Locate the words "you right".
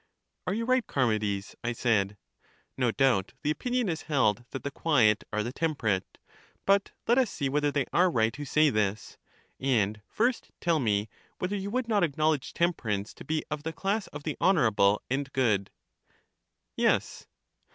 0.55-0.83